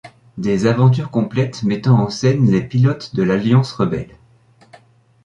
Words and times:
Des 0.39 0.65
aventures 0.65 1.11
complètes 1.11 1.61
mettant 1.61 1.99
en 1.99 2.09
scène 2.09 2.49
les 2.49 2.63
pilotes 2.63 3.13
de 3.15 3.21
l'Alliance 3.21 3.71
Rebelle. 3.71 4.15